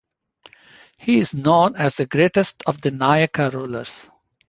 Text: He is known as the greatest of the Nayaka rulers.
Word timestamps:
He 0.97 1.19
is 1.19 1.31
known 1.31 1.75
as 1.75 1.93
the 1.93 2.07
greatest 2.07 2.63
of 2.65 2.81
the 2.81 2.89
Nayaka 2.89 3.53
rulers. 3.53 4.09